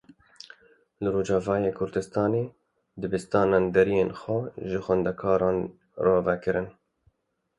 [1.01, 2.43] Li Rojavayê Kurdistanê
[3.01, 4.39] dibistanan deriyên xwe
[4.69, 5.57] ji xwendekaran
[6.05, 6.67] re vekirin.